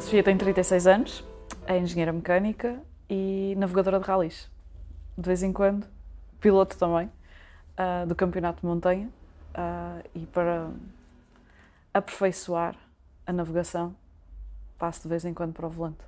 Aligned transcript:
Sofia 0.00 0.22
tem 0.22 0.36
36 0.36 0.86
anos, 0.86 1.24
é 1.66 1.76
engenheira 1.76 2.12
mecânica 2.12 2.80
e 3.10 3.54
navegadora 3.56 3.98
de 3.98 4.06
ralis. 4.06 4.48
De 5.16 5.26
vez 5.26 5.42
em 5.42 5.52
quando, 5.52 5.86
piloto 6.40 6.76
também, 6.78 7.10
uh, 7.76 8.06
do 8.06 8.14
campeonato 8.14 8.60
de 8.60 8.66
montanha. 8.66 9.10
Uh, 9.50 10.08
e 10.14 10.26
para 10.26 10.70
aperfeiçoar 11.92 12.76
a 13.26 13.32
navegação, 13.32 13.96
passo 14.78 15.02
de 15.02 15.08
vez 15.08 15.24
em 15.24 15.34
quando 15.34 15.52
para 15.52 15.66
o 15.66 15.70
volante. 15.70 16.04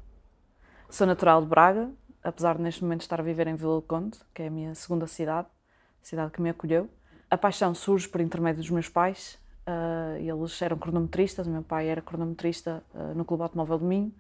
Sou 0.89 1.05
natural 1.07 1.43
de 1.43 1.49
Braga, 1.49 1.91
apesar 2.23 2.57
de 2.57 2.63
neste 2.63 2.85
momento 2.85 3.01
estar 3.01 3.19
a 3.19 3.25
viver 3.25 3.49
em 3.49 3.57
Vila 3.57 3.77
do 3.77 3.83
Conde, 3.83 4.19
que 4.33 4.43
é 4.43 4.47
a 4.47 4.51
minha 4.51 4.73
segunda 4.75 5.09
cidade, 5.09 5.49
a 6.01 6.07
cidade 6.07 6.31
que 6.31 6.41
me 6.41 6.51
acolheu. 6.51 6.89
A 7.29 7.37
paixão 7.37 7.75
surge 7.75 8.09
por 8.09 8.21
intermédio 8.21 8.63
dos 8.63 8.71
meus 8.71 8.89
pais. 8.89 9.37
Uh, 9.67 10.17
eles 10.17 10.61
eram 10.63 10.79
cronometristas, 10.79 11.47
o 11.47 11.51
meu 11.51 11.63
pai 11.63 11.89
era 11.89 12.01
cronometrista 12.01 12.83
uh, 12.95 13.15
no 13.15 13.25
Clube 13.25 13.43
Automóvel 13.43 13.79
do 13.79 13.85
Minho. 13.85 14.13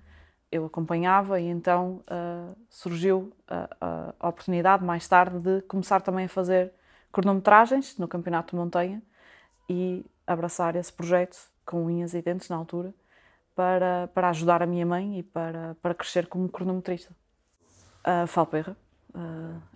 Eu 0.52 0.66
acompanhava 0.66 1.40
e 1.40 1.46
então 1.46 2.02
uh, 2.10 2.56
surgiu 2.68 3.32
a, 3.48 4.14
a, 4.20 4.28
oportunidade, 4.28 4.84
mais 4.84 5.06
tarde, 5.08 5.38
de 5.38 5.62
começar 5.62 6.00
também 6.00 6.26
a 6.26 6.28
fazer 6.28 6.72
cronometragens 7.12 7.96
no 7.98 8.06
Campeonato 8.06 8.54
de 8.54 8.60
Montanha 8.60 9.02
e 9.68 10.04
abraçar 10.26 10.76
esse 10.76 10.92
projeto 10.92 11.36
com 11.64 11.84
unhas 11.86 12.14
e 12.14 12.22
dentes 12.22 12.48
na 12.48 12.56
altura 12.56 12.92
para, 13.54 14.08
para 14.12 14.28
ajudar 14.30 14.62
a 14.62 14.66
minha 14.66 14.84
mãe 14.84 15.18
e 15.18 15.22
para, 15.22 15.76
para 15.80 15.94
crescer 15.94 16.26
como 16.26 16.48
cronometrista. 16.48 17.14
A 18.02 18.26
Falperra 18.26 18.76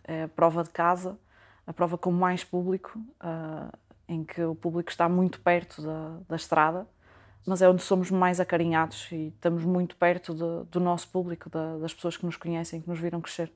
é 0.05 0.25
a 0.25 0.29
prova 0.29 0.63
de 0.65 0.71
casa, 0.71 1.19
a 1.67 1.73
prova 1.73 1.99
com 1.99 2.11
mais 2.11 2.43
público, 2.43 2.99
em 4.09 4.25
que 4.25 4.43
o 4.43 4.55
público 4.55 4.91
está 4.91 5.09
muito 5.09 5.41
perto 5.41 5.83
da, 5.83 6.19
da 6.29 6.37
estrada, 6.37 6.87
mas 7.47 7.63
é 7.63 7.69
onde 7.69 7.83
somos 7.83 8.11
mais 8.11 8.41
acarinhados 8.41 9.11
e 9.13 9.29
estamos 9.29 9.65
muito 9.65 9.97
perto 9.97 10.35
de, 10.35 10.71
do 10.71 10.81
nosso 10.81 11.09
público, 11.11 11.51
da, 11.51 11.79
das 11.79 11.93
pessoas 11.95 12.17
que 12.17 12.25
nos 12.27 12.37
conhecem, 12.37 12.81
que 12.81 12.89
nos 12.89 12.99
viram 12.99 13.21
crescer. 13.21 13.53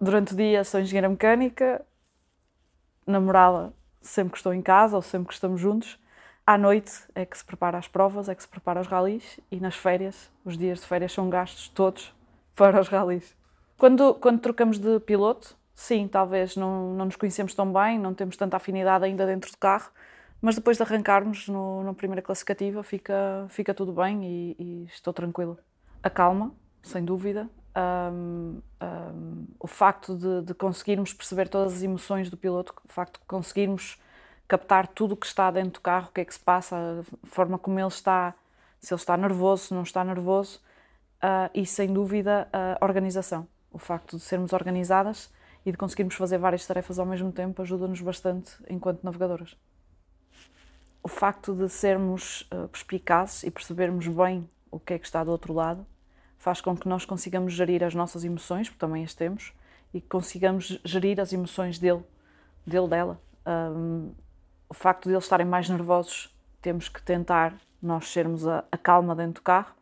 Durante 0.00 0.34
o 0.34 0.36
dia 0.36 0.64
sou 0.64 0.80
engenheira 0.80 1.08
mecânica, 1.08 1.84
namorada 3.06 3.72
sempre 4.02 4.32
que 4.32 4.36
estou 4.38 4.52
em 4.52 4.62
casa 4.62 4.96
ou 4.96 5.02
sempre 5.02 5.28
que 5.28 5.34
estamos 5.34 5.60
juntos. 5.60 5.98
À 6.46 6.58
noite 6.58 6.92
é 7.14 7.24
que 7.24 7.38
se 7.38 7.44
prepara 7.44 7.78
as 7.78 7.88
provas, 7.88 8.28
é 8.28 8.34
que 8.34 8.42
se 8.42 8.48
prepara 8.48 8.80
os 8.80 8.86
ralis 8.86 9.40
e 9.50 9.58
nas 9.58 9.76
férias, 9.76 10.30
os 10.44 10.58
dias 10.58 10.80
de 10.80 10.86
férias 10.86 11.12
são 11.12 11.30
gastos 11.30 11.68
todos 11.68 12.14
para 12.54 12.80
os 12.80 12.88
ralis. 12.88 13.34
Quando, 13.76 14.14
quando 14.14 14.40
trocamos 14.40 14.78
de 14.78 15.00
piloto, 15.00 15.56
sim, 15.74 16.06
talvez 16.08 16.56
não, 16.56 16.94
não 16.94 17.04
nos 17.06 17.16
conhecemos 17.16 17.54
tão 17.54 17.72
bem, 17.72 17.98
não 17.98 18.14
temos 18.14 18.36
tanta 18.36 18.56
afinidade 18.56 19.04
ainda 19.04 19.26
dentro 19.26 19.50
do 19.50 19.58
carro, 19.58 19.90
mas 20.40 20.54
depois 20.54 20.76
de 20.76 20.82
arrancarmos 20.82 21.48
no, 21.48 21.82
na 21.82 21.94
primeira 21.94 22.22
classificativa 22.22 22.82
fica, 22.82 23.46
fica 23.48 23.74
tudo 23.74 23.92
bem 23.92 24.24
e, 24.24 24.56
e 24.58 24.84
estou 24.84 25.12
tranquila. 25.12 25.58
A 26.02 26.10
calma, 26.10 26.52
sem 26.82 27.04
dúvida, 27.04 27.48
um, 27.76 28.60
um, 28.80 29.46
o 29.58 29.66
facto 29.66 30.16
de, 30.16 30.42
de, 30.42 30.54
conseguirmos 30.54 31.12
perceber 31.12 31.48
todas 31.48 31.74
as 31.74 31.82
emoções 31.82 32.30
do 32.30 32.36
piloto, 32.36 32.74
o 32.88 32.92
facto 32.92 33.18
de 33.18 33.26
conseguirmos 33.26 33.98
captar 34.46 34.86
tudo 34.86 35.12
o 35.12 35.16
que 35.16 35.26
está 35.26 35.50
dentro 35.50 35.72
do 35.72 35.80
carro, 35.80 36.08
o 36.10 36.12
que 36.12 36.20
é 36.20 36.24
que 36.24 36.34
se 36.34 36.40
passa, 36.40 36.76
a 36.76 37.26
forma 37.26 37.58
como 37.58 37.80
ele 37.80 37.88
está, 37.88 38.34
se 38.80 38.92
ele 38.92 39.00
está 39.00 39.16
nervoso, 39.16 39.68
se 39.68 39.74
não 39.74 39.82
está 39.82 40.04
nervoso, 40.04 40.60
uh, 41.22 41.50
e 41.54 41.64
sem 41.66 41.92
dúvida 41.92 42.48
a 42.52 42.84
organização. 42.84 43.48
O 43.74 43.78
facto 43.78 44.16
de 44.16 44.22
sermos 44.22 44.54
organizadas 44.54 45.30
e 45.66 45.70
de 45.70 45.76
conseguirmos 45.76 46.14
fazer 46.14 46.38
várias 46.38 46.66
tarefas 46.66 46.98
ao 46.98 47.04
mesmo 47.04 47.30
tempo 47.30 47.60
ajuda-nos 47.60 48.00
bastante 48.00 48.56
enquanto 48.70 49.02
navegadoras. 49.02 49.56
O 51.02 51.08
facto 51.08 51.54
de 51.54 51.68
sermos 51.68 52.48
uh, 52.52 52.68
perspicazes 52.68 53.42
e 53.42 53.50
percebermos 53.50 54.08
bem 54.08 54.48
o 54.70 54.80
que 54.80 54.94
é 54.94 54.98
que 54.98 55.04
está 55.04 55.22
do 55.22 55.30
outro 55.30 55.52
lado 55.52 55.86
faz 56.38 56.60
com 56.60 56.76
que 56.76 56.88
nós 56.88 57.04
consigamos 57.04 57.52
gerir 57.52 57.82
as 57.82 57.94
nossas 57.94 58.24
emoções, 58.24 58.68
porque 58.68 58.78
também 58.78 59.02
as 59.02 59.14
temos, 59.14 59.52
e 59.92 60.00
consigamos 60.00 60.78
gerir 60.84 61.20
as 61.20 61.32
emoções 61.32 61.78
dele, 61.78 62.04
dele, 62.66 62.88
dela. 62.88 63.20
Um, 63.46 64.12
o 64.68 64.74
facto 64.74 65.08
de 65.08 65.14
eles 65.14 65.24
estarem 65.24 65.46
mais 65.46 65.68
nervosos, 65.68 66.34
temos 66.60 66.88
que 66.88 67.02
tentar 67.02 67.54
nós 67.80 68.08
sermos 68.08 68.46
a, 68.46 68.64
a, 68.70 68.76
calma 68.76 69.14
dentro 69.14 69.34
do 69.34 69.42
carro. 69.42 69.74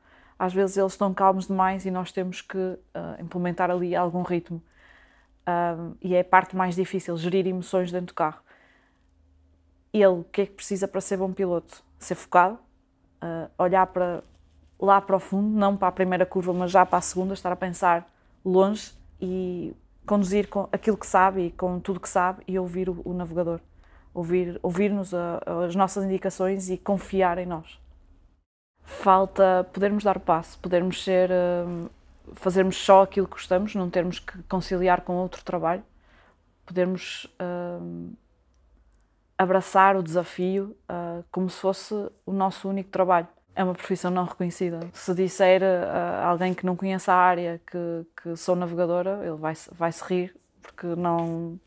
Às 0.42 0.52
vezes 0.52 0.76
eles 0.76 0.94
estão 0.94 1.14
calmos 1.14 1.46
demais 1.46 1.86
e 1.86 1.90
nós 1.92 2.10
temos 2.10 2.40
que 2.40 2.58
uh, 2.58 2.80
implementar 3.20 3.70
ali 3.70 3.94
algum 3.94 4.22
ritmo. 4.22 4.60
Um, 5.46 5.94
e 6.02 6.16
é 6.16 6.20
a 6.20 6.24
parte 6.24 6.56
mais 6.56 6.74
difícil, 6.74 7.16
gerir 7.16 7.46
emoções 7.46 7.92
dentro 7.92 8.08
do 8.08 8.14
carro. 8.14 8.40
Ele, 9.92 10.06
o 10.06 10.24
que 10.32 10.40
é 10.40 10.46
que 10.46 10.50
precisa 10.54 10.88
para 10.88 11.00
ser 11.00 11.16
bom 11.16 11.32
piloto? 11.32 11.84
Ser 11.96 12.16
focado, 12.16 12.58
uh, 13.22 13.48
olhar 13.56 13.86
para, 13.86 14.24
lá 14.80 15.00
para 15.00 15.14
o 15.14 15.20
fundo, 15.20 15.56
não 15.56 15.76
para 15.76 15.86
a 15.86 15.92
primeira 15.92 16.26
curva, 16.26 16.52
mas 16.52 16.72
já 16.72 16.84
para 16.84 16.98
a 16.98 17.02
segunda, 17.02 17.34
estar 17.34 17.52
a 17.52 17.56
pensar 17.56 18.04
longe 18.44 18.92
e 19.20 19.72
conduzir 20.04 20.48
com 20.48 20.68
aquilo 20.72 20.96
que 20.96 21.06
sabe 21.06 21.42
e 21.42 21.50
com 21.52 21.78
tudo 21.78 22.00
que 22.00 22.08
sabe 22.08 22.42
e 22.48 22.58
ouvir 22.58 22.90
o, 22.90 23.00
o 23.04 23.14
navegador, 23.14 23.60
ouvir 24.12 24.58
ouvir-nos 24.60 25.14
as 25.14 25.76
nossas 25.76 26.02
indicações 26.02 26.68
e 26.68 26.76
confiar 26.76 27.38
em 27.38 27.46
nós. 27.46 27.80
Falta 29.00 29.68
podermos 29.72 30.04
dar 30.04 30.18
passo, 30.20 30.58
podermos 30.58 31.02
ser, 31.02 31.30
hum, 31.30 31.88
fazermos 32.34 32.76
só 32.76 33.02
aquilo 33.02 33.26
que 33.26 33.32
gostamos, 33.32 33.74
não 33.74 33.90
termos 33.90 34.18
que 34.18 34.42
conciliar 34.44 35.00
com 35.00 35.14
outro 35.16 35.42
trabalho, 35.44 35.82
podermos 36.66 37.24
uh, 37.40 38.12
abraçar 39.36 39.96
o 39.96 40.02
desafio 40.02 40.76
uh, 40.88 41.24
como 41.30 41.48
se 41.50 41.58
fosse 41.58 41.94
o 42.24 42.32
nosso 42.32 42.68
único 42.68 42.90
trabalho 42.90 43.28
é 43.54 43.62
uma 43.62 43.74
profissão 43.74 44.10
não 44.10 44.24
reconhecida. 44.24 44.80
Se 44.92 45.14
disser 45.14 45.62
a 45.62 46.26
alguém 46.26 46.54
que 46.54 46.64
não 46.64 46.76
conhece 46.76 47.10
a 47.10 47.14
área 47.14 47.60
que, 47.66 48.06
que 48.22 48.36
sou 48.36 48.56
navegadora, 48.56 49.20
ele 49.22 49.36
vai, 49.36 49.54
vai 49.72 49.92
se 49.92 50.02
rir, 50.04 50.34
porque 50.60 50.86
não, 50.86 51.58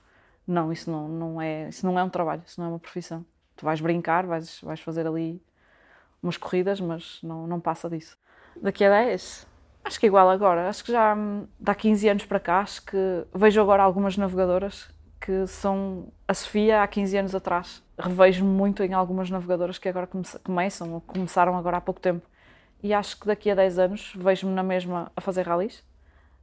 não, 0.47 0.71
isso 0.71 0.89
não, 0.89 1.07
não 1.07 1.41
é, 1.41 1.69
isso 1.69 1.85
não 1.85 1.97
é 1.97 2.03
um 2.03 2.09
trabalho, 2.09 2.41
isso 2.45 2.59
não 2.59 2.67
é 2.67 2.69
uma 2.71 2.79
profissão. 2.79 3.25
Tu 3.55 3.63
vais 3.63 3.79
brincar, 3.79 4.25
vais, 4.25 4.59
vais 4.61 4.79
fazer 4.81 5.05
ali 5.07 5.41
umas 6.21 6.37
corridas, 6.37 6.79
mas 6.79 7.19
não, 7.23 7.47
não 7.47 7.59
passa 7.59 7.89
disso. 7.89 8.17
Daqui 8.61 8.83
a 8.83 8.89
10, 8.89 9.47
acho 9.83 9.99
que 9.99 10.05
é 10.05 10.07
igual 10.07 10.29
agora. 10.29 10.69
Acho 10.69 10.83
que 10.83 10.91
já 10.91 11.15
dá 11.59 11.75
15 11.75 12.09
anos 12.09 12.25
para 12.25 12.39
cá, 12.39 12.59
acho 12.59 12.85
que 12.85 12.97
vejo 13.33 13.61
agora 13.61 13.83
algumas 13.83 14.17
navegadoras 14.17 14.93
que 15.19 15.47
são 15.47 16.11
a 16.27 16.33
Sofia 16.33 16.83
há 16.83 16.87
15 16.87 17.17
anos 17.17 17.35
atrás. 17.35 17.83
Revejo-me 17.97 18.49
muito 18.49 18.83
em 18.83 18.93
algumas 18.93 19.29
navegadoras 19.29 19.77
que 19.79 19.89
agora 19.89 20.07
começam 20.43 20.93
ou 20.93 21.01
começaram 21.01 21.57
agora 21.57 21.77
há 21.77 21.81
pouco 21.81 21.99
tempo. 21.99 22.27
E 22.83 22.93
acho 22.93 23.19
que 23.19 23.25
daqui 23.25 23.49
a 23.49 23.55
10 23.55 23.79
anos 23.79 24.13
vejo-me 24.15 24.53
na 24.53 24.61
mesma 24.61 25.11
a 25.15 25.21
fazer 25.21 25.47
ralis. 25.47 25.83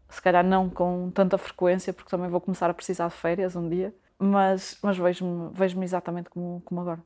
Se 0.09 0.21
calhar 0.21 0.45
não 0.45 0.69
com 0.69 1.11
tanta 1.11 1.39
frequência, 1.39 1.93
porque 1.93 2.11
também 2.11 2.29
vou 2.29 2.41
começar 2.41 2.69
a 2.69 2.75
precisar 2.75 3.09
de 3.09 3.15
férias 3.15 3.55
um 3.55 3.69
dia, 3.69 3.95
mas, 4.19 4.79
mas 4.83 4.99
vejo-me 4.99 5.51
vejo 5.55 5.81
exatamente 5.83 6.29
como, 6.29 6.61
como 6.65 6.81
agora. 6.81 7.03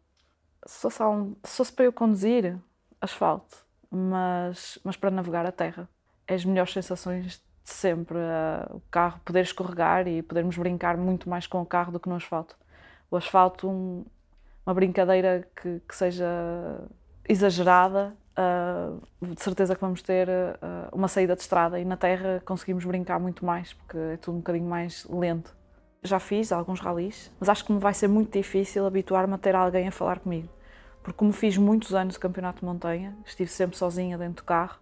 Um, 1.01 1.35
se 1.45 1.57
fosse 1.57 1.73
para 1.73 1.85
eu 1.85 1.93
conduzir, 1.93 2.57
asfalto, 3.01 3.57
mas, 3.91 4.79
mas 4.83 4.97
para 4.97 5.11
navegar 5.11 5.47
a 5.47 5.53
terra. 5.53 5.89
É 6.27 6.35
as 6.35 6.45
melhores 6.45 6.73
sensações 6.73 7.43
sempre 7.65 8.17
uh, 8.17 8.77
o 8.77 8.83
carro 8.91 9.21
poder 9.25 9.43
escorregar 9.43 10.07
e 10.07 10.23
podermos 10.23 10.57
brincar 10.57 10.97
muito 10.97 11.29
mais 11.29 11.47
com 11.47 11.61
o 11.61 11.67
carro 11.67 11.93
do 11.93 12.01
que 12.01 12.09
no 12.09 12.15
asfalto. 12.15 12.57
O 13.11 13.17
asfalto, 13.17 13.69
um, 13.69 14.05
uma 14.65 14.75
brincadeira 14.75 15.47
que, 15.61 15.81
que 15.81 15.95
seja 15.95 16.27
exagerada, 17.29 18.17
uh, 18.37 19.35
de 19.35 19.43
certeza 19.43 19.75
que 19.75 19.81
vamos 19.81 20.03
ter 20.03 20.29
uh, 20.29 20.89
uma 20.93 21.09
saída 21.09 21.35
de 21.35 21.43
estrada 21.43 21.79
e 21.81 21.85
na 21.85 21.97
terra 21.97 22.41
conseguimos 22.45 22.85
brincar 22.85 23.19
muito 23.19 23.45
mais 23.45 23.73
porque 23.73 23.99
é 23.99 24.17
tudo 24.17 24.35
um 24.35 24.39
bocadinho 24.39 24.69
mais 24.69 25.05
lento. 25.09 25.55
Já 26.07 26.19
fiz 26.21 26.53
alguns 26.53 26.81
ralis, 26.81 27.31
mas 27.39 27.49
acho 27.49 27.65
que 27.65 27.73
me 27.73 27.79
vai 27.79 27.93
ser 27.93 28.09
muito 28.09 28.33
difícil 28.33 28.87
habituar-me 28.87 29.35
a 29.35 29.39
ter 29.39 29.55
alguém 29.55 29.89
a 29.89 29.93
falar 29.93 30.21
comigo. 30.21 30.49
Porque 31.03 31.19
como 31.19 31.33
fiz 31.33 31.57
muitos 31.57 31.95
anos 31.95 32.15
de 32.15 32.21
campeonato 32.21 32.61
de 32.61 32.65
montanha, 32.65 33.17
estive 33.25 33.51
sempre 33.51 33.77
sozinha 33.77 34.19
dentro 34.19 34.43
do 34.43 34.45
carro, 34.45 34.79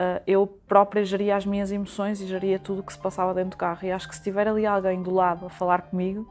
uh, 0.00 0.22
eu 0.26 0.46
própria 0.66 1.04
geria 1.04 1.36
as 1.36 1.44
minhas 1.44 1.70
emoções 1.70 2.20
e 2.20 2.26
geria 2.26 2.58
tudo 2.58 2.80
o 2.80 2.82
que 2.82 2.92
se 2.92 2.98
passava 2.98 3.34
dentro 3.34 3.50
do 3.50 3.56
carro. 3.56 3.80
E 3.82 3.92
acho 3.92 4.08
que 4.08 4.14
se 4.14 4.22
tiver 4.22 4.48
ali 4.48 4.64
alguém 4.64 5.02
do 5.02 5.12
lado 5.12 5.46
a 5.46 5.50
falar 5.50 5.82
comigo, 5.82 6.22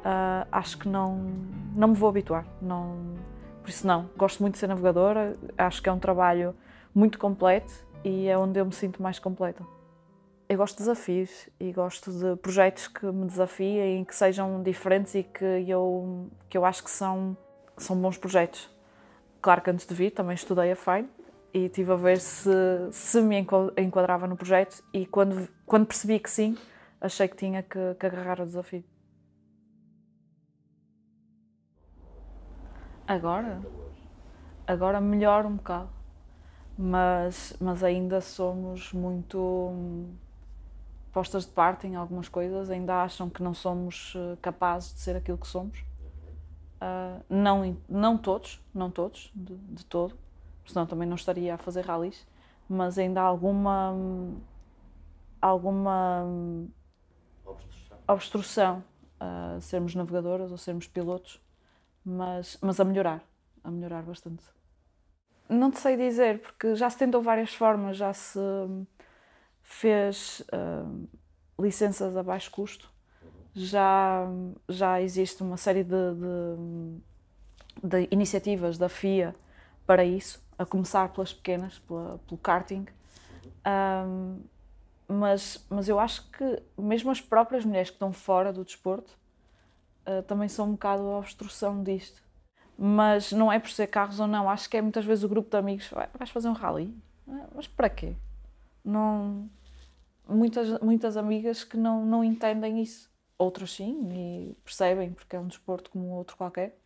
uh, 0.00 0.46
acho 0.52 0.78
que 0.78 0.88
não, 0.88 1.30
não 1.74 1.88
me 1.88 1.94
vou 1.94 2.08
habituar. 2.08 2.44
Não, 2.60 3.14
por 3.62 3.70
isso, 3.70 3.86
não. 3.86 4.10
Gosto 4.16 4.40
muito 4.40 4.54
de 4.54 4.60
ser 4.60 4.66
navegadora, 4.66 5.36
acho 5.56 5.82
que 5.82 5.88
é 5.88 5.92
um 5.92 5.98
trabalho 5.98 6.54
muito 6.94 7.18
completo 7.18 7.72
e 8.04 8.28
é 8.28 8.36
onde 8.36 8.58
eu 8.58 8.66
me 8.66 8.72
sinto 8.72 9.02
mais 9.02 9.18
completa. 9.18 9.62
Eu 10.48 10.56
gosto 10.56 10.78
de 10.78 10.84
desafios 10.84 11.46
e 11.60 11.70
gosto 11.72 12.10
de 12.10 12.34
projetos 12.36 12.88
que 12.88 13.04
me 13.04 13.26
desafiem, 13.26 14.02
que 14.02 14.14
sejam 14.14 14.62
diferentes 14.62 15.14
e 15.14 15.22
que 15.22 15.44
eu, 15.44 16.30
que 16.48 16.56
eu 16.56 16.64
acho 16.64 16.82
que 16.82 16.90
são, 16.90 17.36
são 17.76 17.94
bons 18.00 18.16
projetos. 18.16 18.70
Claro 19.42 19.60
que 19.60 19.68
antes 19.68 19.86
de 19.86 19.94
vir 19.94 20.10
também 20.10 20.34
estudei 20.34 20.72
a 20.72 20.76
FAIN 20.76 21.06
e 21.52 21.66
estive 21.66 21.92
a 21.92 21.96
ver 21.96 22.18
se, 22.18 22.50
se 22.90 23.20
me 23.20 23.36
enquadrava 23.76 24.26
no 24.26 24.38
projeto 24.38 24.82
e 24.90 25.04
quando, 25.04 25.46
quando 25.66 25.84
percebi 25.84 26.18
que 26.18 26.30
sim, 26.30 26.56
achei 26.98 27.28
que 27.28 27.36
tinha 27.36 27.62
que, 27.62 27.94
que 28.00 28.06
agarrar 28.06 28.40
o 28.40 28.46
desafio. 28.46 28.82
Agora? 33.06 33.60
Agora 34.66 34.98
melhor 34.98 35.44
um 35.44 35.56
bocado. 35.56 35.90
Mas, 36.78 37.54
mas 37.60 37.84
ainda 37.84 38.22
somos 38.22 38.94
muito 38.94 40.08
postas 41.18 41.46
de 41.46 41.50
parte 41.50 41.84
em 41.84 41.96
algumas 41.96 42.28
coisas, 42.28 42.70
ainda 42.70 43.02
acham 43.02 43.28
que 43.28 43.42
não 43.42 43.52
somos 43.52 44.14
eh, 44.14 44.36
capazes 44.40 44.94
de 44.94 45.00
ser 45.00 45.16
aquilo 45.16 45.36
que 45.36 45.48
somos. 45.48 45.80
Uh, 46.80 47.20
não, 47.28 47.76
não 47.88 48.16
todos, 48.16 48.62
não 48.72 48.88
todos, 48.88 49.32
de, 49.34 49.56
de 49.56 49.84
todo, 49.84 50.16
senão 50.64 50.86
também 50.86 51.08
não 51.08 51.16
estaria 51.16 51.56
a 51.56 51.58
fazer 51.58 51.84
rallies, 51.84 52.24
mas 52.68 52.96
ainda 52.96 53.20
há 53.20 53.24
alguma 53.24 53.96
alguma 55.42 56.24
Obstrução. 57.44 57.98
obstrução 58.06 58.84
a 59.18 59.58
sermos 59.60 59.96
navegadoras 59.96 60.52
ou 60.52 60.56
sermos 60.56 60.86
pilotos, 60.86 61.42
mas, 62.04 62.56
mas 62.62 62.78
a 62.78 62.84
melhorar, 62.84 63.24
a 63.64 63.72
melhorar 63.72 64.04
bastante. 64.04 64.44
Não 65.48 65.72
te 65.72 65.80
sei 65.80 65.96
dizer, 65.96 66.42
porque 66.42 66.76
já 66.76 66.88
se 66.88 66.96
tentou 66.96 67.20
várias 67.20 67.52
formas, 67.52 67.96
já 67.96 68.12
se 68.12 68.38
fez 69.68 70.42
uh, 70.50 71.06
licenças 71.60 72.16
a 72.16 72.22
baixo 72.22 72.50
custo, 72.50 72.90
já, 73.54 74.26
já 74.66 75.00
existe 75.00 75.42
uma 75.42 75.58
série 75.58 75.84
de, 75.84 76.14
de, 76.14 77.88
de 77.88 78.08
iniciativas 78.10 78.78
da 78.78 78.88
FIA 78.88 79.34
para 79.86 80.04
isso, 80.04 80.42
a 80.58 80.64
começar 80.64 81.10
pelas 81.10 81.34
pequenas, 81.34 81.78
pela, 81.80 82.18
pelo 82.26 82.38
karting. 82.38 82.86
Um, 83.66 84.40
mas, 85.06 85.64
mas 85.68 85.88
eu 85.88 86.00
acho 86.00 86.28
que 86.30 86.62
mesmo 86.78 87.10
as 87.10 87.20
próprias 87.20 87.64
mulheres 87.64 87.90
que 87.90 87.96
estão 87.96 88.12
fora 88.12 88.52
do 88.52 88.64
desporto 88.64 89.12
uh, 90.06 90.22
também 90.22 90.48
são 90.48 90.66
um 90.66 90.72
bocado 90.72 91.02
a 91.02 91.18
obstrução 91.18 91.82
disto. 91.82 92.22
Mas 92.76 93.32
não 93.32 93.52
é 93.52 93.58
por 93.58 93.70
ser 93.70 93.86
carros 93.88 94.18
ou 94.18 94.26
não, 94.26 94.48
acho 94.48 94.68
que 94.68 94.78
é 94.78 94.82
muitas 94.82 95.04
vezes 95.04 95.24
o 95.24 95.28
grupo 95.28 95.50
de 95.50 95.56
amigos, 95.58 95.90
vais 96.18 96.30
fazer 96.30 96.48
um 96.48 96.52
rally? 96.52 96.94
Ah, 97.28 97.46
mas 97.54 97.66
para 97.66 97.90
quê? 97.90 98.14
Não... 98.88 99.50
Muitas, 100.28 100.80
muitas 100.80 101.16
amigas 101.16 101.64
que 101.64 101.76
não, 101.76 102.04
não 102.04 102.22
entendem 102.22 102.82
isso. 102.82 103.10
Outras 103.38 103.72
sim, 103.72 104.08
e 104.12 104.56
percebem, 104.64 105.12
porque 105.12 105.36
é 105.36 105.40
um 105.40 105.46
desporto 105.46 105.90
como 105.90 106.08
outro 106.08 106.36
qualquer, 106.36 106.76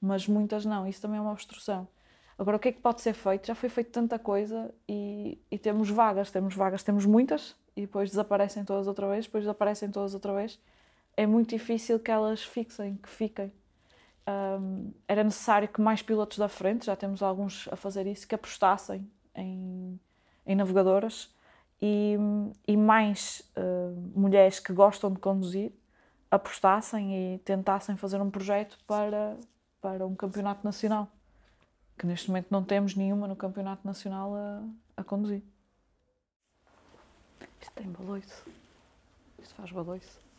mas 0.00 0.28
muitas 0.28 0.64
não, 0.64 0.86
isso 0.86 1.00
também 1.00 1.18
é 1.18 1.20
uma 1.20 1.32
obstrução. 1.32 1.88
Agora, 2.38 2.58
o 2.58 2.60
que 2.60 2.68
é 2.68 2.72
que 2.72 2.80
pode 2.80 3.00
ser 3.00 3.14
feito? 3.14 3.46
Já 3.46 3.54
foi 3.54 3.68
feito 3.68 3.90
tanta 3.90 4.18
coisa 4.18 4.74
e, 4.86 5.40
e 5.50 5.58
temos 5.58 5.88
vagas, 5.88 6.30
temos 6.30 6.54
vagas, 6.54 6.82
temos 6.82 7.06
muitas, 7.06 7.56
e 7.74 7.82
depois 7.82 8.10
desaparecem 8.10 8.64
todas 8.64 8.86
outra 8.86 9.08
vez, 9.08 9.24
depois 9.24 9.44
desaparecem 9.44 9.90
todas 9.90 10.12
outra 10.12 10.34
vez, 10.34 10.60
é 11.16 11.26
muito 11.26 11.50
difícil 11.50 11.98
que 11.98 12.10
elas 12.10 12.42
fixem, 12.42 12.96
que 12.96 13.08
fiquem. 13.08 13.52
Um, 14.28 14.92
era 15.08 15.24
necessário 15.24 15.68
que 15.68 15.80
mais 15.80 16.02
pilotos 16.02 16.36
da 16.36 16.48
frente, 16.48 16.86
já 16.86 16.94
temos 16.94 17.22
alguns 17.22 17.68
a 17.72 17.76
fazer 17.76 18.06
isso, 18.06 18.28
que 18.28 18.34
apostassem 18.34 19.10
em, 19.34 19.98
em 20.46 20.54
navegadoras 20.54 21.34
e, 21.82 22.16
e 22.68 22.76
mais 22.76 23.42
uh, 23.56 24.18
mulheres 24.18 24.60
que 24.60 24.72
gostam 24.72 25.10
de 25.12 25.18
conduzir 25.18 25.72
apostassem 26.30 27.34
e 27.34 27.38
tentassem 27.40 27.96
fazer 27.96 28.20
um 28.20 28.30
projeto 28.30 28.78
para, 28.86 29.36
para 29.80 30.06
um 30.06 30.14
campeonato 30.14 30.64
nacional. 30.64 31.08
Que 31.98 32.06
neste 32.06 32.28
momento 32.28 32.46
não 32.50 32.62
temos 32.62 32.94
nenhuma 32.94 33.26
no 33.26 33.36
campeonato 33.36 33.86
nacional 33.86 34.34
a, 34.34 34.62
a 34.96 35.04
conduzir. 35.04 35.42
Isto 37.60 37.72
tem 37.74 37.90
baloiço. 37.90 38.46
Isto 39.40 39.54
faz 39.56 39.72
baloiço. 39.72 40.31